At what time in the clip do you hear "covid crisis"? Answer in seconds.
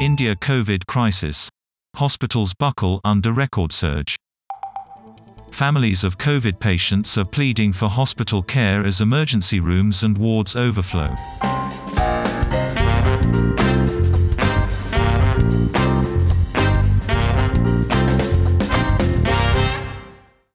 0.36-1.48